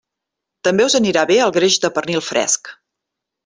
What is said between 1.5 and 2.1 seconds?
greix de